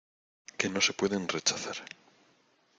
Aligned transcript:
que 0.57 0.67
no 0.67 0.81
se 0.81 0.93
pueden 0.99 1.27
rechazar. 1.27 1.77